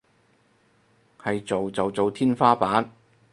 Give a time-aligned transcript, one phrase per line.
[1.21, 2.89] 係做就做天花板